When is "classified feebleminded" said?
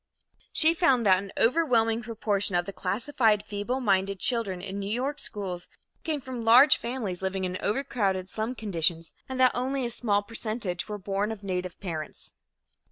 2.73-4.17